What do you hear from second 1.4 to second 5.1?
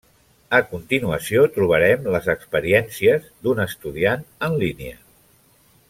trobarem les experiències d'un estudiant en línia.